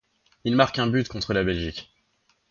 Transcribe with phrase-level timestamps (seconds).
[0.45, 1.93] Il marque un but contre la Belgique.